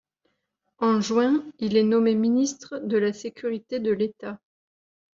En 0.79 0.99
juin, 0.99 1.43
il 1.59 1.77
est 1.77 1.83
nommé 1.83 2.15
ministre 2.15 2.79
de 2.79 2.97
la 2.97 3.13
Sécurité 3.13 3.79
de 3.79 3.91
l'État. 3.91 4.39